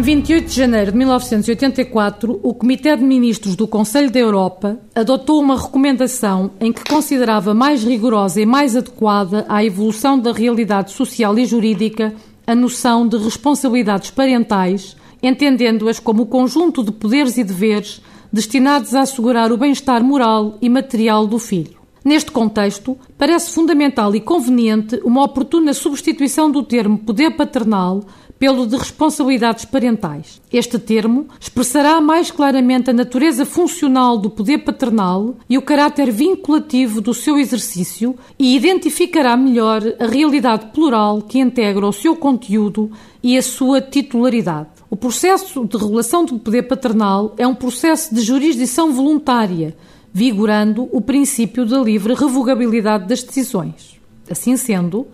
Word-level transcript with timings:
28 0.00 0.46
de 0.46 0.54
janeiro 0.54 0.92
de 0.92 0.96
1984, 0.96 2.40
o 2.42 2.54
Comitê 2.54 2.96
de 2.96 3.04
Ministros 3.04 3.54
do 3.54 3.68
Conselho 3.68 4.10
da 4.10 4.18
Europa 4.18 4.78
adotou 4.94 5.38
uma 5.38 5.60
recomendação 5.60 6.52
em 6.58 6.72
que 6.72 6.82
considerava 6.84 7.52
mais 7.52 7.84
rigorosa 7.84 8.40
e 8.40 8.46
mais 8.46 8.74
adequada 8.74 9.44
à 9.50 9.62
evolução 9.62 10.18
da 10.18 10.32
realidade 10.32 10.92
social 10.92 11.38
e 11.38 11.44
jurídica 11.44 12.14
a 12.46 12.54
noção 12.54 13.06
de 13.06 13.18
responsabilidades 13.18 14.10
parentais, 14.10 14.96
entendendo-as 15.22 16.00
como 16.00 16.22
o 16.22 16.26
conjunto 16.26 16.82
de 16.82 16.90
poderes 16.90 17.36
e 17.36 17.44
deveres 17.44 18.00
destinados 18.32 18.94
a 18.94 19.02
assegurar 19.02 19.52
o 19.52 19.58
bem-estar 19.58 20.02
moral 20.02 20.56
e 20.62 20.70
material 20.70 21.26
do 21.26 21.38
filho. 21.38 21.81
Neste 22.04 22.32
contexto, 22.32 22.98
parece 23.16 23.52
fundamental 23.52 24.14
e 24.14 24.20
conveniente 24.20 25.00
uma 25.04 25.22
oportuna 25.22 25.72
substituição 25.72 26.50
do 26.50 26.62
termo 26.62 26.98
poder 26.98 27.36
paternal 27.36 28.02
pelo 28.42 28.66
de 28.66 28.76
responsabilidades 28.76 29.64
parentais. 29.64 30.42
Este 30.52 30.76
termo 30.76 31.28
expressará 31.38 32.00
mais 32.00 32.28
claramente 32.28 32.90
a 32.90 32.92
natureza 32.92 33.46
funcional 33.46 34.18
do 34.18 34.28
poder 34.28 34.58
paternal 34.64 35.36
e 35.48 35.56
o 35.56 35.62
caráter 35.62 36.10
vinculativo 36.10 37.00
do 37.00 37.14
seu 37.14 37.38
exercício 37.38 38.16
e 38.36 38.56
identificará 38.56 39.36
melhor 39.36 39.80
a 40.00 40.06
realidade 40.06 40.72
plural 40.72 41.22
que 41.22 41.38
integra 41.38 41.86
o 41.86 41.92
seu 41.92 42.16
conteúdo 42.16 42.90
e 43.22 43.38
a 43.38 43.42
sua 43.42 43.80
titularidade. 43.80 44.70
O 44.90 44.96
processo 44.96 45.64
de 45.64 45.76
regulação 45.76 46.24
do 46.24 46.36
poder 46.40 46.64
paternal 46.64 47.36
é 47.38 47.46
um 47.46 47.54
processo 47.54 48.12
de 48.12 48.22
jurisdição 48.22 48.92
voluntária, 48.92 49.76
vigorando 50.12 50.88
o 50.92 51.00
princípio 51.00 51.64
da 51.64 51.78
livre 51.78 52.14
revogabilidade 52.14 53.06
das 53.06 53.22
decisões. 53.22 54.00
Assim 54.30 54.56
sendo, 54.56 55.06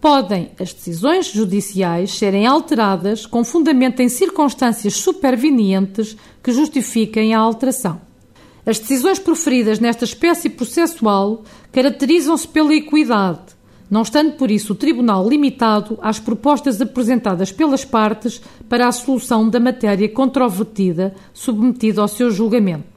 podem 0.00 0.50
as 0.60 0.72
decisões 0.72 1.26
judiciais 1.32 2.12
serem 2.12 2.46
alteradas 2.46 3.24
com 3.24 3.42
fundamento 3.42 4.00
em 4.00 4.08
circunstâncias 4.08 4.94
supervenientes 4.94 6.16
que 6.42 6.52
justifiquem 6.52 7.34
a 7.34 7.38
alteração. 7.38 8.00
As 8.66 8.78
decisões 8.78 9.18
proferidas 9.18 9.78
nesta 9.78 10.04
espécie 10.04 10.50
processual 10.50 11.42
caracterizam-se 11.72 12.46
pela 12.48 12.74
equidade, 12.74 13.54
não 13.90 14.02
estando 14.02 14.32
por 14.32 14.50
isso 14.50 14.72
o 14.72 14.76
Tribunal 14.76 15.28
limitado 15.28 15.98
às 16.02 16.18
propostas 16.18 16.80
apresentadas 16.80 17.52
pelas 17.52 17.84
partes 17.84 18.40
para 18.68 18.88
a 18.88 18.92
solução 18.92 19.48
da 19.48 19.60
matéria 19.60 20.08
controvertida 20.08 21.14
submetida 21.32 22.00
ao 22.00 22.08
seu 22.08 22.30
julgamento. 22.30 22.93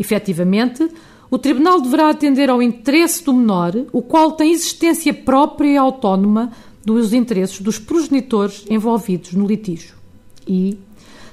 Efetivamente, 0.00 0.88
o 1.30 1.36
Tribunal 1.36 1.78
deverá 1.78 2.08
atender 2.08 2.48
ao 2.48 2.62
interesse 2.62 3.22
do 3.22 3.34
menor, 3.34 3.74
o 3.92 4.00
qual 4.00 4.32
tem 4.32 4.50
existência 4.50 5.12
própria 5.12 5.68
e 5.68 5.76
autónoma 5.76 6.50
dos 6.82 7.12
interesses 7.12 7.60
dos 7.60 7.78
progenitores 7.78 8.64
envolvidos 8.70 9.34
no 9.34 9.46
litígio. 9.46 9.94
E, 10.48 10.78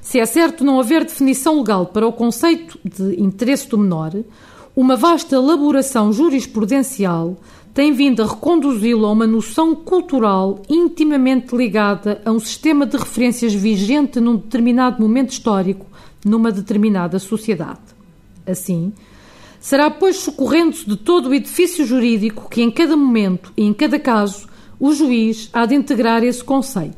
se 0.01 0.19
é 0.19 0.25
certo 0.25 0.65
não 0.65 0.81
haver 0.81 1.05
definição 1.05 1.59
legal 1.59 1.85
para 1.85 2.05
o 2.05 2.11
conceito 2.11 2.77
de 2.83 3.21
interesse 3.21 3.69
do 3.69 3.77
menor, 3.77 4.11
uma 4.75 4.97
vasta 4.97 5.37
elaboração 5.37 6.11
jurisprudencial 6.11 7.37
tem 7.73 7.93
vindo 7.93 8.21
a 8.21 8.27
reconduzi-lo 8.27 9.05
a 9.05 9.11
uma 9.11 9.25
noção 9.25 9.73
cultural 9.73 10.61
intimamente 10.67 11.55
ligada 11.55 12.21
a 12.25 12.31
um 12.31 12.39
sistema 12.39 12.85
de 12.85 12.97
referências 12.97 13.53
vigente 13.53 14.19
num 14.19 14.35
determinado 14.35 15.01
momento 15.01 15.31
histórico, 15.31 15.85
numa 16.25 16.51
determinada 16.51 17.17
sociedade. 17.17 17.96
Assim, 18.47 18.93
Será, 19.59 19.89
pois, 19.89 20.17
socorrendo-se 20.17 20.87
de 20.87 20.95
todo 20.95 21.29
o 21.29 21.33
edifício 21.33 21.85
jurídico 21.85 22.49
que, 22.49 22.61
em 22.61 22.71
cada 22.71 22.95
momento 22.95 23.51
e 23.57 23.63
em 23.63 23.73
cada 23.73 23.99
caso, 23.99 24.47
o 24.79 24.93
juiz 24.93 25.49
há 25.51 25.65
de 25.65 25.75
integrar 25.75 26.23
esse 26.23 26.43
conceito. 26.43 26.95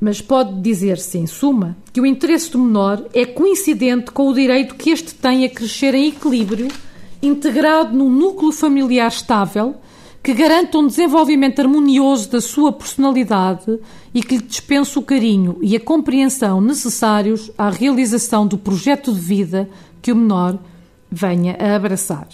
Mas 0.00 0.20
pode 0.20 0.60
dizer-se, 0.60 1.18
em 1.18 1.26
suma, 1.26 1.76
que 1.92 2.00
o 2.00 2.06
interesse 2.06 2.50
do 2.50 2.58
menor 2.58 3.04
é 3.14 3.24
coincidente 3.24 4.10
com 4.10 4.28
o 4.28 4.34
direito 4.34 4.74
que 4.74 4.90
este 4.90 5.14
tem 5.14 5.44
a 5.44 5.50
crescer 5.50 5.94
em 5.94 6.08
equilíbrio, 6.08 6.68
integrado 7.22 7.96
num 7.96 8.10
núcleo 8.10 8.50
familiar 8.50 9.08
estável, 9.08 9.76
que 10.22 10.32
garanta 10.32 10.78
um 10.78 10.86
desenvolvimento 10.86 11.60
harmonioso 11.60 12.30
da 12.30 12.40
sua 12.40 12.72
personalidade 12.72 13.78
e 14.14 14.22
que 14.22 14.38
lhe 14.38 14.42
dispensa 14.42 14.98
o 14.98 15.02
carinho 15.02 15.58
e 15.60 15.76
a 15.76 15.80
compreensão 15.80 16.60
necessários 16.60 17.50
à 17.58 17.68
realização 17.70 18.46
do 18.46 18.56
projeto 18.56 19.12
de 19.12 19.20
vida 19.20 19.68
que 20.00 20.12
o 20.12 20.16
menor 20.16 20.58
venha 21.12 21.56
a 21.60 21.76
abraçar. 21.76 22.26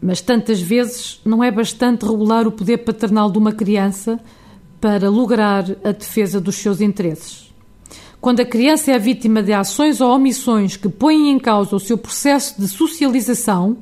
Mas 0.00 0.20
tantas 0.20 0.60
vezes 0.60 1.20
não 1.24 1.42
é 1.42 1.50
bastante 1.50 2.04
regular 2.04 2.46
o 2.46 2.52
poder 2.52 2.78
paternal 2.78 3.30
de 3.30 3.38
uma 3.38 3.52
criança 3.52 4.20
para 4.80 5.08
lograr 5.08 5.64
a 5.82 5.92
defesa 5.92 6.40
dos 6.40 6.56
seus 6.56 6.80
interesses. 6.80 7.52
Quando 8.20 8.40
a 8.40 8.44
criança 8.46 8.92
é 8.92 8.98
vítima 8.98 9.42
de 9.42 9.52
ações 9.52 10.00
ou 10.00 10.10
omissões 10.10 10.76
que 10.76 10.88
põem 10.88 11.30
em 11.30 11.38
causa 11.38 11.76
o 11.76 11.80
seu 11.80 11.98
processo 11.98 12.60
de 12.60 12.68
socialização, 12.68 13.76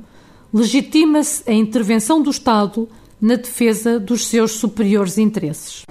legitima-se 0.53 1.49
a 1.49 1.53
intervenção 1.53 2.23
do 2.23 2.31
Estado 2.31 2.89
na 3.21 3.37
defesa 3.37 4.01
dos 4.01 4.27
seus 4.27 4.53
superiores 4.53 5.19
interesses. 5.19 5.85